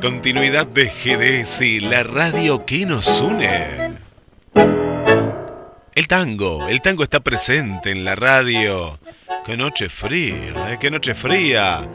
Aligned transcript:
Continuidad 0.00 0.66
de 0.66 0.86
GDS, 0.86 1.82
la 1.82 2.02
radio 2.02 2.64
que 2.64 2.86
nos 2.86 3.20
une. 3.20 3.98
El 5.94 6.08
tango, 6.08 6.68
el 6.68 6.80
tango 6.80 7.02
está 7.02 7.20
presente 7.20 7.90
en 7.90 8.04
la 8.04 8.16
radio. 8.16 8.98
Qué 9.44 9.56
noche 9.56 9.90
fría, 9.90 10.72
¿eh? 10.72 10.78
qué 10.80 10.90
noche 10.90 11.14
fría. 11.14 11.86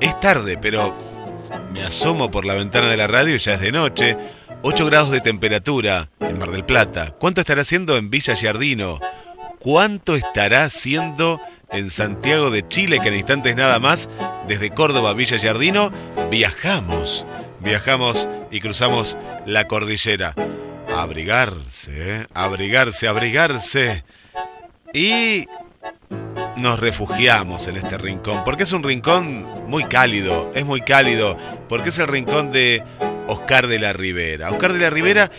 Es 0.00 0.18
tarde, 0.20 0.56
pero 0.60 0.94
me 1.72 1.82
asomo 1.84 2.30
por 2.30 2.46
la 2.46 2.54
ventana 2.54 2.88
de 2.88 2.96
la 2.96 3.06
radio 3.06 3.36
y 3.36 3.38
ya 3.38 3.54
es 3.54 3.60
de 3.60 3.72
noche. 3.72 4.16
8 4.62 4.86
grados 4.86 5.10
de 5.10 5.20
temperatura 5.20 6.08
en 6.20 6.38
Mar 6.38 6.50
del 6.50 6.64
Plata. 6.64 7.14
¿Cuánto 7.18 7.40
estará 7.40 7.62
haciendo 7.62 7.98
en 7.98 8.08
Villa 8.08 8.34
Giardino? 8.34 8.98
¿Cuánto 9.58 10.16
estará 10.16 10.64
haciendo 10.64 11.40
en 11.70 11.90
Santiago 11.90 12.50
de 12.50 12.66
Chile? 12.66 12.98
Que 13.00 13.08
en 13.08 13.16
instantes 13.16 13.56
nada 13.56 13.78
más, 13.78 14.08
desde 14.48 14.70
Córdoba 14.70 15.10
a 15.10 15.14
Villa 15.14 15.36
Giardino, 15.36 15.92
viajamos. 16.30 17.26
Viajamos 17.62 18.28
y 18.50 18.60
cruzamos 18.60 19.16
la 19.46 19.68
cordillera. 19.68 20.34
Abrigarse, 20.94 21.92
¿eh? 21.94 22.26
abrigarse, 22.34 23.08
abrigarse. 23.08 24.04
Y 24.92 25.46
nos 26.56 26.78
refugiamos 26.80 27.66
en 27.68 27.76
este 27.76 27.98
rincón, 27.98 28.42
porque 28.44 28.64
es 28.64 28.72
un 28.72 28.82
rincón 28.82 29.46
muy 29.68 29.84
cálido, 29.84 30.50
es 30.54 30.66
muy 30.66 30.80
cálido, 30.80 31.36
porque 31.68 31.88
es 31.88 31.98
el 31.98 32.08
rincón 32.08 32.52
de 32.52 32.82
Oscar 33.26 33.68
de 33.68 33.78
la 33.78 33.92
Ribera. 33.92 34.50
Oscar 34.50 34.72
de 34.72 34.80
la 34.80 34.90
Ribera, 34.90 35.30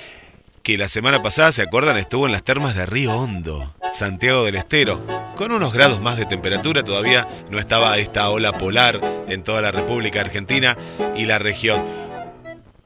que 0.64 0.78
la 0.78 0.88
semana 0.88 1.22
pasada, 1.22 1.52
¿se 1.52 1.62
acuerdan? 1.62 1.98
Estuvo 1.98 2.26
en 2.26 2.32
las 2.32 2.44
termas 2.44 2.76
de 2.76 2.86
Río 2.86 3.16
Hondo, 3.16 3.76
Santiago 3.92 4.44
del 4.44 4.56
Estero, 4.56 5.06
con 5.36 5.52
unos 5.52 5.74
grados 5.74 6.02
más 6.02 6.18
de 6.18 6.26
temperatura, 6.26 6.84
todavía 6.84 7.28
no 7.50 7.60
estaba 7.60 7.98
esta 7.98 8.30
ola 8.30 8.54
polar 8.54 9.02
en 9.28 9.44
toda 9.44 9.62
la 9.62 9.72
República 9.72 10.22
Argentina 10.22 10.78
y 11.16 11.26
la 11.26 11.38
región. 11.38 12.03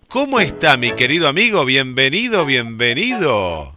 ¿Cómo 0.09 0.39
está 0.39 0.77
mi 0.77 0.91
querido 0.91 1.27
amigo? 1.27 1.65
Bienvenido, 1.65 2.45
bienvenido. 2.45 3.73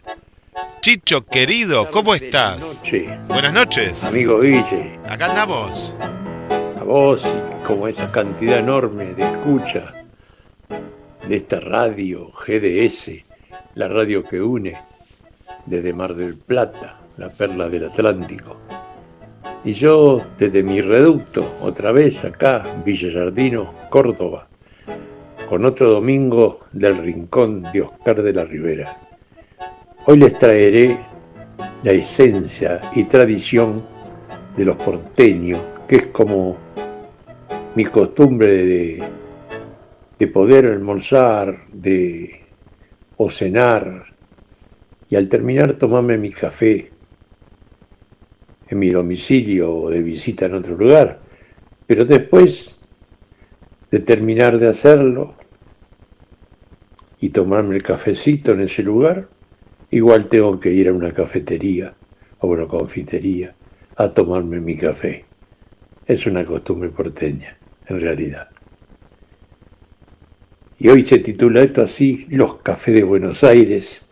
Chicho, 0.79 1.25
querido, 1.25 1.91
¿cómo 1.91 2.15
estás? 2.15 2.79
Buenas 3.27 3.53
noches. 3.53 4.01
Amigo 4.05 4.39
Guille. 4.39 4.97
Acá 5.09 5.25
andamos. 5.25 5.97
A 6.79 6.83
vos 6.83 7.25
y 7.25 7.65
como 7.67 7.85
esa 7.85 8.09
cantidad 8.13 8.59
enorme 8.59 9.13
de 9.13 9.23
escucha 9.23 9.91
de 11.27 11.35
esta 11.35 11.59
radio 11.59 12.31
GDS, 12.31 13.11
la 13.75 13.89
radio 13.89 14.23
que 14.23 14.41
une 14.41 14.77
desde 15.65 15.91
Mar 15.91 16.15
del 16.15 16.37
Plata, 16.37 16.97
la 17.17 17.27
perla 17.27 17.67
del 17.67 17.89
Atlántico. 17.89 18.55
Y 19.65 19.73
yo 19.73 20.25
desde 20.37 20.63
mi 20.63 20.79
reducto, 20.79 21.57
otra 21.61 21.91
vez 21.91 22.23
acá, 22.23 22.63
Villa 22.85 23.11
Jardino, 23.11 23.73
Córdoba, 23.89 24.47
con 25.51 25.65
otro 25.65 25.89
domingo 25.89 26.61
del 26.71 26.97
rincón 26.99 27.63
de 27.73 27.81
Oscar 27.81 28.23
de 28.23 28.31
la 28.31 28.45
Ribera. 28.45 28.97
Hoy 30.05 30.19
les 30.19 30.39
traeré 30.39 30.97
la 31.83 31.91
esencia 31.91 32.79
y 32.95 33.03
tradición 33.03 33.83
de 34.55 34.63
los 34.63 34.77
porteños, 34.77 35.59
que 35.89 35.97
es 35.97 36.05
como 36.05 36.55
mi 37.75 37.83
costumbre 37.83 38.65
de, 38.65 39.03
de 40.17 40.27
poder 40.27 40.67
almorzar, 40.67 41.65
de 41.73 42.45
o 43.17 43.29
cenar, 43.29 44.05
y 45.09 45.17
al 45.17 45.27
terminar 45.27 45.73
tomarme 45.73 46.17
mi 46.17 46.29
café 46.29 46.89
en 48.69 48.79
mi 48.79 48.87
domicilio 48.87 49.69
o 49.69 49.89
de 49.89 50.01
visita 50.01 50.45
en 50.45 50.53
otro 50.53 50.77
lugar, 50.77 51.19
pero 51.85 52.05
después 52.05 52.73
de 53.91 53.99
terminar 53.99 54.57
de 54.57 54.69
hacerlo, 54.69 55.40
y 57.21 57.29
tomarme 57.29 57.75
el 57.75 57.83
cafecito 57.83 58.51
en 58.51 58.61
ese 58.61 58.81
lugar, 58.81 59.29
igual 59.91 60.25
tengo 60.25 60.59
que 60.59 60.71
ir 60.71 60.89
a 60.89 60.93
una 60.93 61.13
cafetería 61.13 61.93
o 62.39 62.47
una 62.47 62.67
confitería 62.67 63.53
a 63.95 64.09
tomarme 64.09 64.59
mi 64.59 64.75
café. 64.75 65.23
Es 66.07 66.25
una 66.25 66.43
costumbre 66.43 66.89
porteña, 66.89 67.55
en 67.87 68.01
realidad. 68.01 68.49
Y 70.79 70.89
hoy 70.89 71.05
se 71.05 71.19
titula 71.19 71.61
esto 71.61 71.83
así, 71.83 72.25
Los 72.29 72.55
Cafés 72.55 72.95
de 72.95 73.03
Buenos 73.03 73.43
Aires. 73.43 74.03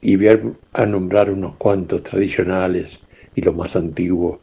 Y 0.00 0.16
voy 0.16 0.52
a 0.72 0.84
nombrar 0.84 1.30
unos 1.30 1.54
cuantos 1.54 2.02
tradicionales 2.02 3.00
y 3.36 3.42
los 3.42 3.54
más 3.54 3.76
antiguos. 3.76 4.40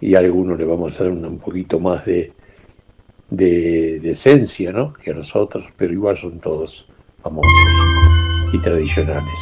Y 0.00 0.14
a 0.14 0.20
algunos 0.20 0.56
le 0.56 0.64
vamos 0.64 1.00
a 1.00 1.04
dar 1.04 1.12
un 1.12 1.40
poquito 1.40 1.80
más 1.80 2.06
de, 2.06 2.32
de, 3.30 4.00
de 4.00 4.10
esencia, 4.10 4.72
¿no? 4.72 4.92
Que 4.94 5.14
nosotros, 5.14 5.66
pero 5.76 5.92
igual 5.92 6.16
son 6.16 6.40
todos 6.40 6.86
famosos 7.22 7.52
y 8.52 8.58
tradicionales. 8.58 9.38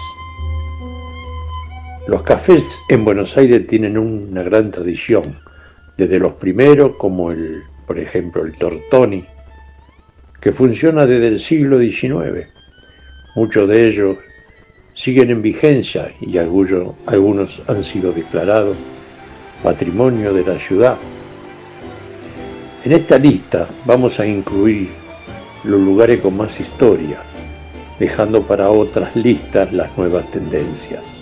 Los 2.08 2.22
cafés 2.22 2.80
en 2.88 3.04
Buenos 3.04 3.36
Aires 3.36 3.66
tienen 3.66 3.98
una 3.98 4.42
gran 4.42 4.70
tradición, 4.70 5.36
desde 5.96 6.18
los 6.18 6.34
primeros 6.34 6.96
como 6.96 7.30
el, 7.32 7.62
por 7.86 7.98
ejemplo, 7.98 8.44
el 8.44 8.56
Tortoni, 8.56 9.24
que 10.40 10.52
funciona 10.52 11.06
desde 11.06 11.28
el 11.28 11.40
siglo 11.40 11.78
XIX. 11.78 12.46
Muchos 13.34 13.68
de 13.68 13.88
ellos 13.88 14.16
siguen 14.94 15.30
en 15.30 15.42
vigencia 15.42 16.12
y 16.20 16.38
algunos 16.38 17.62
han 17.66 17.82
sido 17.82 18.12
declarados 18.12 18.76
patrimonio 19.62 20.32
de 20.32 20.44
la 20.44 20.58
ciudad 20.58 20.96
en 22.86 22.92
esta 22.92 23.18
lista 23.18 23.66
vamos 23.84 24.20
a 24.20 24.26
incluir 24.28 24.88
los 25.64 25.80
lugares 25.80 26.20
con 26.20 26.36
más 26.36 26.60
historia, 26.60 27.18
dejando 27.98 28.46
para 28.46 28.70
otras 28.70 29.16
listas 29.16 29.72
las 29.72 29.98
nuevas 29.98 30.30
tendencias. 30.30 31.20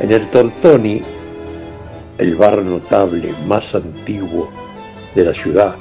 En 0.00 0.10
el 0.10 0.26
Tortoni, 0.26 1.02
el 2.18 2.34
bar 2.34 2.64
notable 2.64 3.32
más 3.46 3.76
antiguo 3.76 4.50
de 5.14 5.26
la 5.26 5.34
ciudad, 5.34 5.76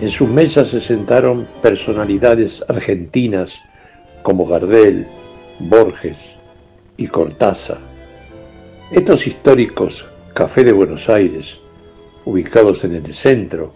en 0.00 0.08
sus 0.08 0.26
mesas 0.26 0.68
se 0.68 0.80
sentaron 0.80 1.46
personalidades 1.60 2.64
argentinas 2.70 3.60
como 4.22 4.46
Gardel, 4.46 5.06
Borges 5.58 6.38
y 6.96 7.08
Cortázar. 7.08 7.80
Estos 8.90 9.26
históricos 9.26 10.06
Café 10.32 10.64
de 10.64 10.72
Buenos 10.72 11.10
Aires 11.10 11.58
ubicados 12.26 12.84
en 12.84 12.96
el 12.96 13.14
centro 13.14 13.72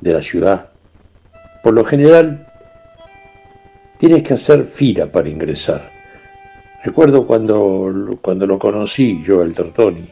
de 0.00 0.12
la 0.12 0.22
ciudad, 0.22 0.70
por 1.62 1.72
lo 1.72 1.84
general 1.84 2.46
tienes 3.98 4.22
que 4.22 4.34
hacer 4.34 4.66
fila 4.66 5.06
para 5.06 5.28
ingresar. 5.28 5.88
Recuerdo 6.82 7.26
cuando, 7.26 8.18
cuando 8.20 8.46
lo 8.46 8.58
conocí 8.58 9.22
yo, 9.22 9.42
el 9.42 9.54
Tortoni, 9.54 10.06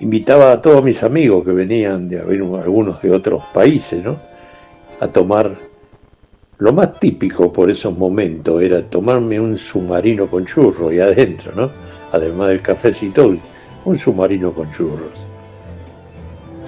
invitaba 0.00 0.52
a 0.52 0.62
todos 0.62 0.82
mis 0.82 1.02
amigos 1.02 1.44
que 1.44 1.52
venían 1.52 2.08
de 2.08 2.20
algunos 2.20 3.02
de 3.02 3.10
otros 3.10 3.42
países, 3.52 4.02
¿no? 4.02 4.16
A 5.00 5.08
tomar 5.08 5.54
lo 6.58 6.72
más 6.72 6.98
típico 7.00 7.52
por 7.52 7.70
esos 7.70 7.96
momentos 7.98 8.62
era 8.62 8.82
tomarme 8.82 9.40
un 9.40 9.58
submarino 9.58 10.26
con 10.28 10.46
churros 10.46 10.92
y 10.92 11.00
adentro, 11.00 11.52
¿no? 11.54 11.70
Además 12.12 12.48
del 12.48 12.62
cafecito, 12.62 13.34
un 13.84 13.98
submarino 13.98 14.52
con 14.52 14.70
churros. 14.70 15.31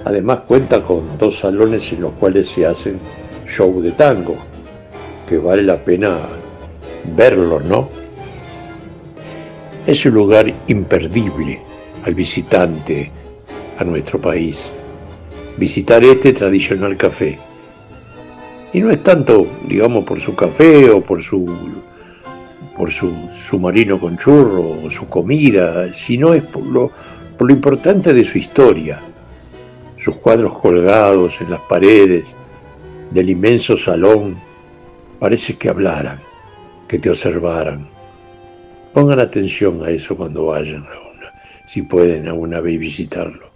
Además 0.05 0.41
cuenta 0.47 0.83
con 0.83 1.17
dos 1.17 1.39
salones 1.39 1.91
en 1.91 2.01
los 2.01 2.13
cuales 2.13 2.47
se 2.47 2.65
hacen 2.65 2.99
show 3.47 3.81
de 3.81 3.91
tango, 3.91 4.35
que 5.27 5.39
vale 5.39 5.63
la 5.63 5.77
pena 5.77 6.19
verlo, 7.15 7.59
¿no? 7.59 7.89
Es 9.87 10.05
un 10.05 10.13
lugar 10.13 10.53
imperdible 10.67 11.59
al 12.03 12.13
visitante 12.13 13.11
a 13.79 13.83
nuestro 13.83 14.21
país. 14.21 14.69
Visitar 15.57 16.03
este 16.03 16.33
tradicional 16.33 16.95
café. 16.97 17.39
Y 18.73 18.81
no 18.81 18.91
es 18.91 19.01
tanto, 19.03 19.47
digamos, 19.67 20.03
por 20.03 20.19
su 20.19 20.35
café 20.35 20.89
o 20.91 21.01
por 21.01 21.23
su 21.23 21.47
por 22.77 22.91
su 22.91 23.11
submarino 23.49 23.99
con 23.99 24.17
churro 24.17 24.81
o 24.83 24.89
su 24.89 25.07
comida, 25.07 25.93
sino 25.93 26.33
es 26.33 26.43
por 26.43 26.63
lo, 26.63 26.91
por 27.37 27.47
lo 27.47 27.53
importante 27.53 28.13
de 28.13 28.23
su 28.23 28.37
historia, 28.37 28.99
sus 30.05 30.17
cuadros 30.17 30.57
colgados 30.59 31.41
en 31.41 31.49
las 31.49 31.61
paredes 31.61 32.25
del 33.11 33.29
inmenso 33.31 33.75
salón 33.75 34.37
Parece 35.19 35.57
que 35.57 35.69
hablaran, 35.69 36.19
que 36.87 36.99
te 36.99 37.09
observaran. 37.09 37.87
Pongan 38.93 39.19
atención 39.19 39.83
a 39.83 39.89
eso 39.89 40.15
cuando 40.15 40.45
vayan 40.47 40.83
a 40.83 40.99
una, 41.09 41.31
si 41.67 41.81
pueden 41.81 42.27
alguna 42.27 42.59
vez 42.59 42.79
visitarlo. 42.79 43.49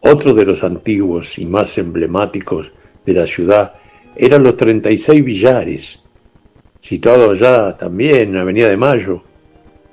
Otro 0.00 0.34
de 0.34 0.44
los 0.44 0.62
antiguos 0.62 1.38
y 1.38 1.46
más 1.46 1.76
emblemáticos 1.78 2.70
de 3.06 3.14
la 3.14 3.26
ciudad 3.26 3.72
eran 4.14 4.44
los 4.44 4.56
36 4.56 5.24
billares, 5.24 6.00
situado 6.80 7.30
allá 7.30 7.76
también 7.76 8.28
en 8.28 8.36
Avenida 8.36 8.68
de 8.68 8.76
Mayo, 8.76 9.22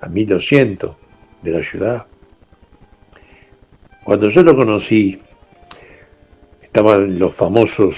a 0.01 0.09
1200 0.09 0.95
de 1.41 1.51
la 1.51 1.63
ciudad. 1.63 2.05
Cuando 4.03 4.29
yo 4.29 4.41
lo 4.41 4.55
conocí, 4.55 5.19
estaban 6.61 7.19
los 7.19 7.35
famosos 7.35 7.97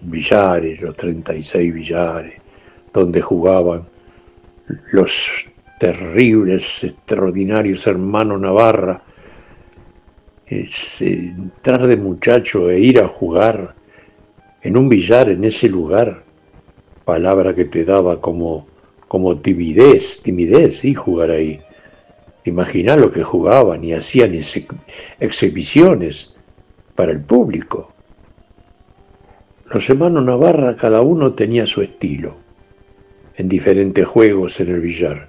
billares, 0.00 0.80
los 0.80 0.96
36 0.96 1.74
billares, 1.74 2.40
donde 2.92 3.20
jugaban 3.20 3.86
los 4.92 5.46
terribles, 5.78 6.84
extraordinarios 6.84 7.86
hermanos 7.86 8.40
Navarra. 8.40 9.02
Es, 10.46 11.02
entrar 11.02 11.86
de 11.86 11.96
muchacho 11.96 12.70
e 12.70 12.80
ir 12.80 13.00
a 13.00 13.08
jugar 13.08 13.74
en 14.62 14.76
un 14.76 14.88
billar 14.88 15.28
en 15.28 15.44
ese 15.44 15.68
lugar, 15.68 16.22
palabra 17.04 17.54
que 17.54 17.66
te 17.66 17.84
daba 17.84 18.22
como, 18.22 18.66
como 19.06 19.36
timidez, 19.38 20.22
timidez, 20.22 20.82
y 20.84 20.94
jugar 20.94 21.30
ahí. 21.30 21.60
Imaginar 22.46 23.00
lo 23.00 23.10
que 23.10 23.24
jugaban 23.24 23.82
y 23.82 23.92
hacían 23.92 24.32
exhibiciones 25.18 26.32
para 26.94 27.10
el 27.10 27.20
público. 27.20 27.92
Los 29.72 29.90
hermanos 29.90 30.24
Navarra 30.24 30.76
cada 30.76 31.02
uno 31.02 31.34
tenía 31.34 31.66
su 31.66 31.82
estilo, 31.82 32.36
en 33.34 33.48
diferentes 33.48 34.06
juegos 34.06 34.60
en 34.60 34.68
el 34.68 34.80
billar. 34.80 35.26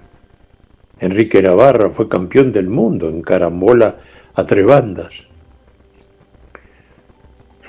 Enrique 1.00 1.42
Navarra 1.42 1.90
fue 1.90 2.08
campeón 2.08 2.52
del 2.52 2.68
mundo 2.68 3.08
en 3.08 3.20
carambola 3.22 3.96
a 4.34 4.44
tres 4.44 4.64
bandas. 4.64 5.26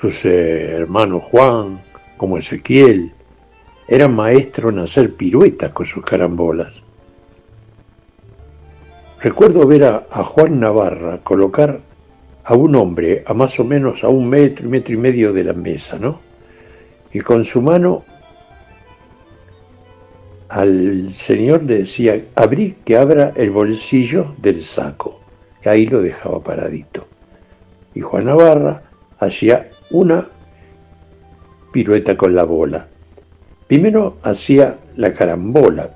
Sus 0.00 0.24
eh, 0.24 0.76
hermanos 0.76 1.24
Juan, 1.24 1.80
como 2.16 2.38
Ezequiel, 2.38 3.12
eran 3.88 4.14
maestros 4.14 4.72
en 4.72 4.78
hacer 4.78 5.14
piruetas 5.16 5.72
con 5.72 5.86
sus 5.86 6.04
carambolas. 6.04 6.82
Recuerdo 9.22 9.66
ver 9.66 9.84
a, 9.84 10.24
Juan 10.24 10.60
Navarra 10.60 11.18
colocar 11.22 11.80
a 12.44 12.54
un 12.54 12.74
hombre 12.74 13.22
a 13.26 13.34
más 13.34 13.60
o 13.60 13.64
menos 13.64 14.02
a 14.02 14.08
un 14.08 14.28
metro, 14.28 14.66
metro 14.68 14.94
y 14.94 14.96
medio 14.96 15.34
de 15.34 15.44
la 15.44 15.52
mesa, 15.52 15.98
¿no? 15.98 16.20
Y 17.12 17.20
con 17.20 17.44
su 17.44 17.60
mano 17.60 18.02
al 20.48 21.12
señor 21.12 21.62
decía, 21.62 22.24
abrir 22.34 22.76
que 22.76 22.96
abra 22.96 23.32
el 23.36 23.50
bolsillo 23.50 24.34
del 24.38 24.62
saco. 24.62 25.20
Y 25.64 25.68
ahí 25.68 25.86
lo 25.86 26.00
dejaba 26.00 26.42
paradito. 26.42 27.06
Y 27.94 28.00
Juan 28.00 28.24
Navarra 28.24 28.82
hacía 29.18 29.68
una 29.90 30.26
pirueta 31.72 32.16
con 32.16 32.34
la 32.34 32.44
bola. 32.44 32.88
Primero 33.66 34.16
hacía 34.22 34.78
la 34.96 35.12
carambola, 35.12 35.90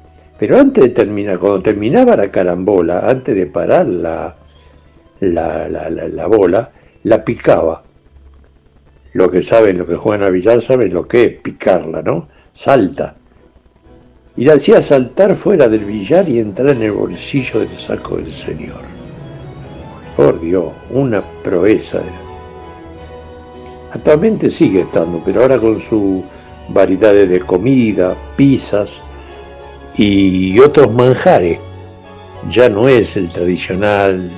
pero 0.46 0.60
antes 0.60 0.84
de 0.84 0.90
terminar, 0.90 1.38
cuando 1.38 1.62
terminaba 1.62 2.14
la 2.16 2.30
carambola, 2.30 3.08
antes 3.08 3.34
de 3.34 3.46
parar 3.46 3.86
la, 3.86 4.36
la, 5.20 5.68
la, 5.70 6.26
bola, 6.26 6.70
la 7.04 7.24
picaba. 7.24 7.82
Lo 9.14 9.30
que 9.30 9.42
saben, 9.42 9.78
lo 9.78 9.86
que 9.86 9.96
juegan 9.96 10.22
a 10.22 10.28
billar, 10.28 10.60
saben 10.60 10.92
lo 10.92 11.08
que 11.08 11.24
es 11.24 11.32
picarla, 11.40 12.02
¿no? 12.02 12.28
Salta. 12.52 13.16
Y 14.36 14.44
la 14.44 14.56
hacía 14.56 14.82
saltar 14.82 15.34
fuera 15.34 15.66
del 15.66 15.86
billar 15.86 16.28
y 16.28 16.40
entrar 16.40 16.76
en 16.76 16.82
el 16.82 16.92
bolsillo 16.92 17.60
del 17.60 17.74
saco 17.74 18.18
del 18.18 18.30
señor. 18.30 18.82
Por 20.14 20.38
Dios, 20.42 20.66
una 20.90 21.22
proeza. 21.42 22.02
Actualmente 23.94 24.50
sigue 24.50 24.82
estando, 24.82 25.22
pero 25.24 25.40
ahora 25.40 25.56
con 25.56 25.80
su 25.80 26.22
variedades 26.68 27.30
de 27.30 27.40
comida, 27.40 28.14
pizzas, 28.36 29.00
y 29.96 30.58
otros 30.58 30.92
manjares. 30.92 31.58
Ya 32.50 32.68
no 32.68 32.88
es 32.88 33.16
el 33.16 33.30
tradicional 33.30 34.30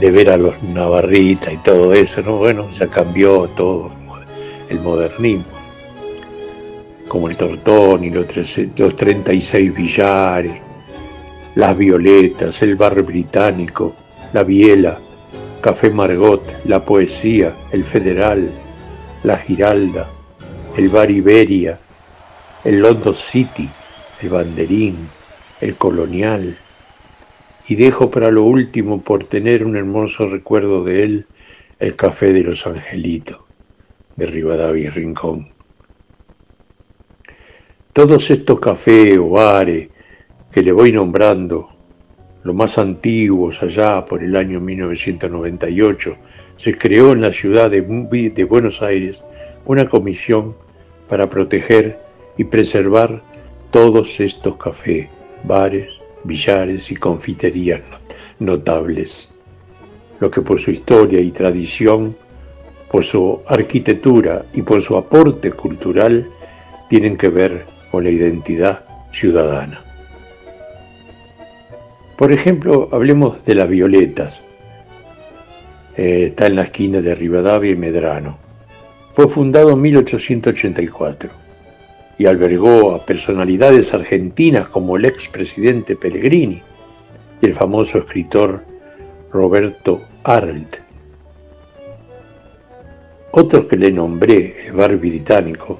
de 0.00 0.10
ver 0.10 0.30
a 0.30 0.36
los 0.36 0.62
navarritas 0.62 1.52
y 1.52 1.56
todo 1.58 1.92
eso, 1.92 2.22
¿no? 2.22 2.36
Bueno, 2.38 2.70
ya 2.70 2.86
cambió 2.86 3.48
todo 3.56 3.90
el 4.68 4.80
modernismo. 4.80 5.44
Como 7.08 7.28
el 7.28 7.36
tortón 7.36 8.04
y 8.04 8.10
los, 8.10 8.26
los 8.76 8.96
36 8.96 9.74
billares, 9.74 10.52
las 11.54 11.76
violetas, 11.76 12.62
el 12.62 12.76
bar 12.76 13.02
británico, 13.02 13.94
la 14.32 14.44
biela, 14.44 14.98
Café 15.60 15.90
Margot, 15.90 16.42
la 16.66 16.84
poesía, 16.84 17.52
el 17.72 17.82
federal, 17.82 18.48
la 19.24 19.38
giralda, 19.38 20.08
el 20.76 20.88
bar 20.88 21.10
Iberia, 21.10 21.78
el 22.62 22.80
London 22.80 23.14
City, 23.14 23.68
el 24.22 24.28
banderín, 24.28 24.96
el 25.60 25.76
colonial, 25.76 26.56
y 27.68 27.76
dejo 27.76 28.10
para 28.10 28.30
lo 28.30 28.44
último, 28.44 29.02
por 29.02 29.24
tener 29.24 29.64
un 29.64 29.76
hermoso 29.76 30.26
recuerdo 30.26 30.84
de 30.84 31.02
él, 31.02 31.26
el 31.78 31.94
café 31.96 32.32
de 32.32 32.42
los 32.42 32.66
angelitos, 32.66 33.38
de 34.16 34.26
Rivadavia 34.26 34.86
y 34.86 34.90
Rincón. 34.90 35.48
Todos 37.92 38.30
estos 38.30 38.58
cafés 38.58 39.18
o 39.18 39.30
bares 39.30 39.88
que 40.50 40.62
le 40.62 40.72
voy 40.72 40.92
nombrando, 40.92 41.68
los 42.42 42.54
más 42.54 42.78
antiguos 42.78 43.62
allá 43.62 44.04
por 44.04 44.22
el 44.22 44.34
año 44.34 44.60
1998, 44.60 46.16
se 46.56 46.76
creó 46.76 47.12
en 47.12 47.20
la 47.20 47.32
ciudad 47.32 47.70
de, 47.70 47.82
de 48.34 48.44
Buenos 48.44 48.82
Aires 48.82 49.22
una 49.66 49.88
comisión 49.88 50.56
para 51.08 51.28
proteger 51.28 51.98
y 52.36 52.44
preservar 52.44 53.22
todos 53.70 54.20
estos 54.20 54.56
cafés, 54.56 55.08
bares, 55.44 55.88
billares 56.24 56.90
y 56.90 56.96
confiterías 56.96 57.82
notables, 58.38 59.28
lo 60.20 60.30
que 60.30 60.40
por 60.42 60.60
su 60.60 60.70
historia 60.70 61.20
y 61.20 61.30
tradición, 61.30 62.16
por 62.90 63.04
su 63.04 63.40
arquitectura 63.46 64.46
y 64.54 64.62
por 64.62 64.80
su 64.80 64.96
aporte 64.96 65.52
cultural 65.52 66.26
tienen 66.88 67.16
que 67.16 67.28
ver 67.28 67.66
con 67.90 68.04
la 68.04 68.10
identidad 68.10 68.84
ciudadana. 69.12 69.82
Por 72.16 72.32
ejemplo, 72.32 72.88
hablemos 72.90 73.44
de 73.44 73.54
las 73.54 73.68
violetas. 73.68 74.42
Eh, 75.96 76.26
está 76.28 76.46
en 76.46 76.56
la 76.56 76.62
esquina 76.62 77.00
de 77.00 77.14
Rivadavia 77.14 77.72
y 77.72 77.76
Medrano. 77.76 78.38
Fue 79.14 79.28
fundado 79.28 79.72
en 79.72 79.80
1884 79.82 81.47
y 82.18 82.26
albergó 82.26 82.94
a 82.94 83.04
personalidades 83.04 83.94
argentinas 83.94 84.68
como 84.68 84.96
el 84.96 85.04
expresidente 85.04 85.94
Pellegrini 85.94 86.60
y 87.40 87.46
el 87.46 87.54
famoso 87.54 87.98
escritor 87.98 88.64
Roberto 89.32 90.02
Arlt. 90.24 90.76
Otro 93.30 93.68
que 93.68 93.76
le 93.76 93.92
nombré, 93.92 94.66
el 94.66 94.72
bar 94.72 94.96
británico, 94.96 95.78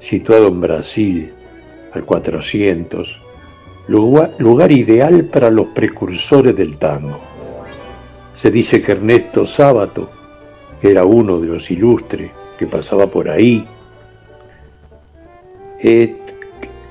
situado 0.00 0.48
en 0.48 0.60
Brasil, 0.60 1.32
al 1.92 2.04
400, 2.04 3.20
lugar, 3.86 4.32
lugar 4.38 4.72
ideal 4.72 5.26
para 5.26 5.50
los 5.50 5.68
precursores 5.68 6.56
del 6.56 6.78
tango. 6.78 7.20
Se 8.40 8.50
dice 8.50 8.82
que 8.82 8.92
Ernesto 8.92 9.46
Sábato, 9.46 10.10
que 10.80 10.90
era 10.90 11.04
uno 11.04 11.38
de 11.38 11.46
los 11.46 11.70
ilustres 11.70 12.30
que 12.58 12.66
pasaba 12.66 13.06
por 13.06 13.28
ahí, 13.28 13.66
eh, 15.82 16.14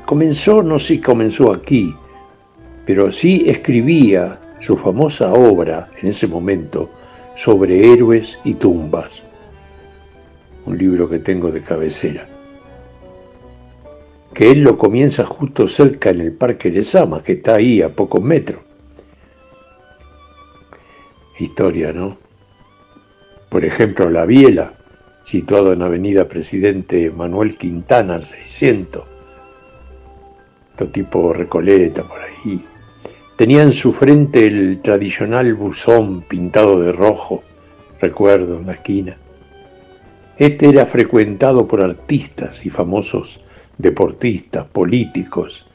comenzó, 0.06 0.64
no 0.64 0.80
sé 0.80 0.88
si 0.88 1.02
comenzó 1.02 1.52
aquí, 1.52 1.94
pero 2.86 3.12
sí 3.12 3.44
escribía 3.48 4.40
su 4.62 4.76
famosa 4.76 5.32
obra 5.34 5.90
en 6.02 6.10
ese 6.10 6.26
momento 6.26 6.90
sobre 7.36 7.94
héroes 7.94 8.40
y 8.44 8.56
tumbas, 8.56 9.24
un 10.66 10.78
libro 10.78 11.08
que 11.08 11.20
tengo 11.20 11.52
de 11.52 11.62
cabecera, 11.62 12.28
que 14.34 14.52
él 14.52 14.64
lo 14.64 14.78
comienza 14.78 15.26
justo 15.26 15.68
cerca 15.68 16.10
en 16.10 16.22
el 16.22 16.32
Parque 16.34 16.72
de 16.72 16.84
Sama, 16.84 17.22
que 17.22 17.34
está 17.34 17.56
ahí 17.56 17.82
a 17.82 17.94
pocos 17.94 18.22
metros. 18.22 18.62
Historia, 21.38 21.94
¿no? 21.94 22.18
Por 23.50 23.64
ejemplo, 23.64 24.10
La 24.10 24.26
Biela, 24.26 24.74
situado 25.30 25.74
en 25.74 25.84
Avenida 25.84 26.28
Presidente 26.28 27.12
Manuel 27.12 27.56
Quintana 27.56 28.16
al 28.16 28.26
600, 28.26 29.06
todo 30.76 30.90
tipo 30.90 31.34
Recoleta 31.34 32.04
por 32.04 32.20
ahí. 32.20 32.66
Tenía 33.38 33.62
en 33.62 33.74
su 33.74 33.94
frente 33.94 34.48
el 34.48 34.80
tradicional 34.82 35.54
buzón 35.54 36.24
pintado 36.24 36.80
de 36.82 36.92
rojo, 36.94 37.44
recuerdo, 38.02 38.58
en 38.58 38.66
la 38.66 38.74
esquina. 38.74 39.18
Este 40.40 40.68
era 40.68 40.88
frecuentado 40.88 41.68
por 41.68 41.84
artistas 41.84 42.66
y 42.66 42.72
famosos 42.72 43.40
deportistas, 43.78 44.66
políticos, 44.66 45.68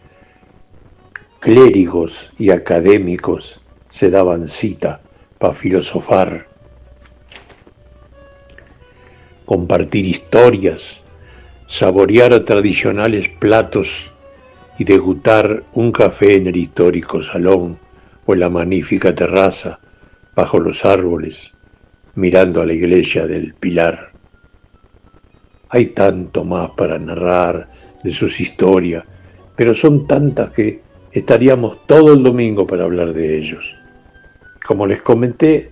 clérigos 1.38 2.32
y 2.40 2.50
académicos 2.50 3.60
se 3.90 4.10
daban 4.10 4.48
cita 4.48 5.00
para 5.38 5.54
filosofar, 5.54 6.53
compartir 9.44 10.06
historias, 10.06 11.02
saborear 11.66 12.38
tradicionales 12.40 13.28
platos 13.38 14.10
y 14.78 14.84
degustar 14.84 15.62
un 15.74 15.92
café 15.92 16.36
en 16.36 16.46
el 16.48 16.56
histórico 16.56 17.22
salón 17.22 17.78
o 18.26 18.34
en 18.34 18.40
la 18.40 18.48
magnífica 18.48 19.14
terraza 19.14 19.78
bajo 20.34 20.58
los 20.58 20.84
árboles, 20.84 21.52
mirando 22.14 22.60
a 22.60 22.66
la 22.66 22.72
iglesia 22.72 23.26
del 23.26 23.54
Pilar. 23.54 24.10
Hay 25.68 25.86
tanto 25.86 26.44
más 26.44 26.70
para 26.70 26.98
narrar 26.98 27.68
de 28.02 28.12
sus 28.12 28.40
historias, 28.40 29.04
pero 29.56 29.74
son 29.74 30.06
tantas 30.06 30.50
que 30.50 30.82
estaríamos 31.12 31.86
todo 31.86 32.14
el 32.14 32.22
domingo 32.22 32.66
para 32.66 32.84
hablar 32.84 33.12
de 33.12 33.38
ellos. 33.38 33.64
Como 34.66 34.86
les 34.86 35.02
comenté 35.02 35.70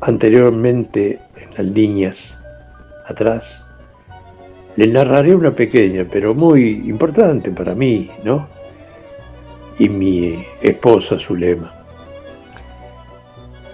anteriormente 0.00 1.18
en 1.36 1.50
las 1.56 1.66
líneas 1.74 2.37
atrás, 3.08 3.64
les 4.76 4.92
narraré 4.92 5.34
una 5.34 5.50
pequeña, 5.50 6.06
pero 6.10 6.34
muy 6.34 6.82
importante 6.86 7.50
para 7.50 7.74
mí, 7.74 8.10
¿no? 8.22 8.48
Y 9.78 9.88
mi 9.88 10.44
esposa 10.60 11.18
Zulema. 11.18 11.72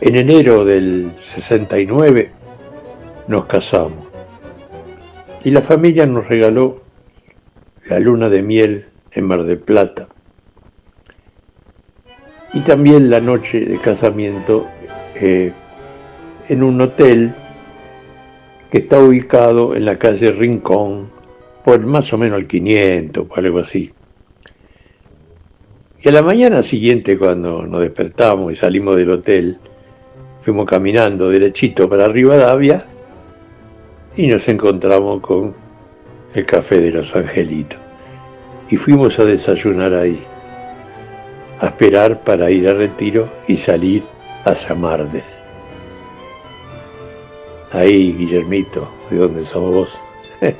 En 0.00 0.16
enero 0.16 0.64
del 0.64 1.12
69 1.18 2.30
nos 3.28 3.46
casamos 3.46 4.06
y 5.44 5.50
la 5.50 5.62
familia 5.62 6.06
nos 6.06 6.26
regaló 6.28 6.82
la 7.86 7.98
luna 8.00 8.28
de 8.28 8.42
miel 8.42 8.86
en 9.12 9.24
Mar 9.24 9.44
del 9.44 9.58
Plata 9.58 10.08
y 12.54 12.60
también 12.60 13.10
la 13.10 13.20
noche 13.20 13.60
de 13.60 13.78
casamiento 13.78 14.66
eh, 15.16 15.52
en 16.48 16.62
un 16.62 16.80
hotel 16.80 17.34
está 18.78 18.98
ubicado 18.98 19.76
en 19.76 19.84
la 19.84 19.98
calle 19.98 20.32
Rincón 20.32 21.08
por 21.64 21.86
más 21.86 22.12
o 22.12 22.18
menos 22.18 22.40
el 22.40 22.48
500 22.48 23.26
o 23.28 23.36
algo 23.36 23.60
así. 23.60 23.92
Y 26.02 26.08
a 26.08 26.12
la 26.12 26.22
mañana 26.22 26.62
siguiente 26.62 27.16
cuando 27.16 27.64
nos 27.64 27.80
despertamos 27.80 28.52
y 28.52 28.56
salimos 28.56 28.96
del 28.96 29.10
hotel, 29.10 29.58
fuimos 30.42 30.66
caminando 30.66 31.30
derechito 31.30 31.88
para 31.88 32.08
Rivadavia 32.08 32.84
y 34.16 34.26
nos 34.26 34.46
encontramos 34.48 35.20
con 35.20 35.54
el 36.34 36.44
café 36.44 36.80
de 36.80 36.90
los 36.90 37.14
angelitos. 37.14 37.78
Y 38.70 38.76
fuimos 38.76 39.20
a 39.20 39.24
desayunar 39.24 39.94
ahí, 39.94 40.18
a 41.60 41.66
esperar 41.66 42.20
para 42.24 42.50
ir 42.50 42.68
a 42.68 42.74
retiro 42.74 43.28
y 43.46 43.56
salir 43.56 44.02
hacia 44.44 44.74
Mardel. 44.74 45.33
Ahí, 47.74 48.12
Guillermito, 48.12 48.88
de 49.10 49.16
donde 49.16 49.42
somos 49.42 49.74
vos. 49.74 49.98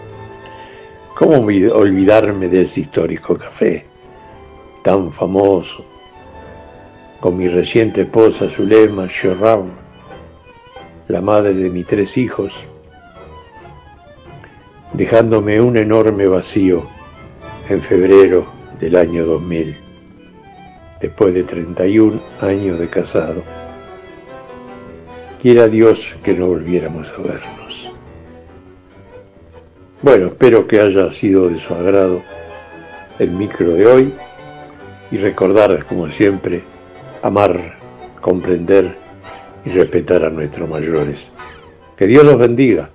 ¿Cómo 1.16 1.34
olvidarme 1.36 2.48
de 2.48 2.62
ese 2.62 2.80
histórico 2.80 3.38
café, 3.38 3.86
tan 4.82 5.12
famoso, 5.12 5.84
con 7.20 7.36
mi 7.36 7.46
reciente 7.46 8.00
esposa 8.00 8.50
Zulema 8.50 9.06
Shorram, 9.06 9.68
la 11.06 11.20
madre 11.20 11.54
de 11.54 11.70
mis 11.70 11.86
tres 11.86 12.18
hijos, 12.18 12.52
dejándome 14.92 15.60
un 15.60 15.76
enorme 15.76 16.26
vacío 16.26 16.82
en 17.68 17.80
febrero 17.80 18.44
del 18.80 18.96
año 18.96 19.24
2000, 19.24 19.76
después 21.00 21.32
de 21.32 21.44
31 21.44 22.20
años 22.40 22.76
de 22.80 22.90
casado. 22.90 23.63
Quiera 25.44 25.68
Dios 25.68 26.16
que 26.24 26.32
no 26.32 26.46
volviéramos 26.46 27.06
a 27.10 27.20
vernos. 27.20 27.92
Bueno, 30.00 30.28
espero 30.28 30.66
que 30.66 30.80
haya 30.80 31.12
sido 31.12 31.50
de 31.50 31.58
su 31.58 31.74
agrado 31.74 32.22
el 33.18 33.30
micro 33.30 33.74
de 33.74 33.86
hoy 33.86 34.14
y 35.10 35.18
recordar, 35.18 35.84
como 35.84 36.08
siempre, 36.08 36.62
amar, 37.20 37.76
comprender 38.22 38.96
y 39.66 39.68
respetar 39.68 40.24
a 40.24 40.30
nuestros 40.30 40.66
mayores. 40.66 41.30
Que 41.94 42.06
Dios 42.06 42.24
los 42.24 42.38
bendiga. 42.38 42.88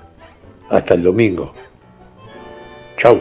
Hasta 0.70 0.96
el 0.96 1.03
domingo. 1.03 1.53
Chau. 2.98 3.20